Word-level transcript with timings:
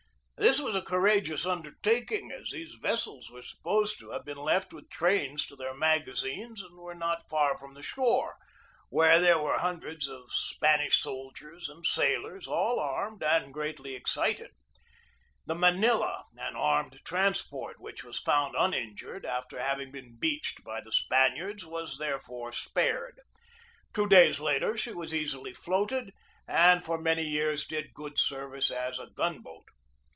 This 0.37 0.59
was 0.59 0.75
a 0.75 0.81
courageous 0.81 1.45
undertak 1.45 2.11
ing, 2.11 2.31
as 2.31 2.49
these 2.49 2.73
vessels 2.81 3.29
were 3.29 3.43
supposed 3.43 3.99
to 3.99 4.09
have 4.09 4.25
been 4.25 4.39
left 4.39 4.73
with 4.73 4.89
trains 4.89 5.45
to 5.45 5.55
their 5.55 5.75
magazines 5.75 6.63
and 6.63 6.75
were 6.75 6.95
not 6.95 7.29
far 7.29 7.55
from 7.59 7.75
the 7.75 7.83
shore, 7.83 8.37
where 8.89 9.19
there 9.19 9.37
were 9.37 9.59
hundreds 9.59 10.07
of 10.07 10.31
Spanish 10.33 10.97
sold 10.99 11.35
iers 11.37 11.69
and 11.69 11.85
sailors, 11.85 12.47
all 12.47 12.79
armed 12.79 13.21
and 13.21 13.53
greatly 13.53 13.93
excited. 13.93 14.49
The 15.45 15.53
THE 15.53 15.53
BATTLE 15.53 15.53
OF 15.53 15.75
MANILA 15.81 15.99
BAY 15.99 16.41
223 16.49 16.49
Manila, 16.49 16.49
an 16.49 16.55
armed 16.55 16.99
transport, 17.05 17.79
which 17.79 18.03
was 18.03 18.19
found 18.19 18.55
un 18.55 18.73
injured 18.73 19.27
after 19.27 19.61
having 19.61 19.91
been 19.91 20.17
beached 20.17 20.63
by 20.63 20.81
the 20.81 20.91
Spaniards, 20.91 21.67
was 21.67 21.99
therefore 21.99 22.51
spared. 22.51 23.19
Two 23.93 24.09
days 24.09 24.39
later 24.39 24.75
she 24.75 24.91
was 24.91 25.13
easily 25.13 25.53
floated, 25.53 26.11
and 26.47 26.83
for 26.83 26.97
many 26.99 27.27
years 27.27 27.67
did 27.67 27.93
good 27.93 28.17
service 28.17 28.71
as 28.71 28.97
a 28.97 29.05
gun 29.15 29.41
boat. 29.43 29.65